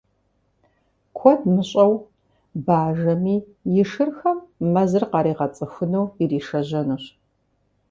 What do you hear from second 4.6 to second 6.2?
мэзыр къаригъэцӏыхуну